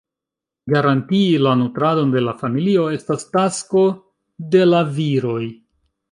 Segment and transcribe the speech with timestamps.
[0.75, 3.83] Garantii la nutradon de la familio estas tasko
[4.55, 5.43] de la viroj.